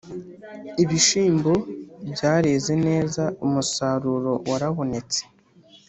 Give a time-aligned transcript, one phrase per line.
[0.83, 1.51] Ibishimbo
[2.13, 5.21] byareze neza umusaruro warabonetse